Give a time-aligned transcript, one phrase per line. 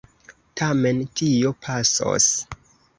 [0.61, 2.35] Tamen tio pasos.